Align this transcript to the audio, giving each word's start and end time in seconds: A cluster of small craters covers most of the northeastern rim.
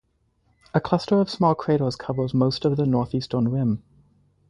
A 0.73 0.81
cluster 0.81 1.21
of 1.21 1.29
small 1.29 1.53
craters 1.53 1.95
covers 1.95 2.33
most 2.33 2.65
of 2.65 2.75
the 2.75 2.87
northeastern 2.87 3.47
rim. 3.49 3.83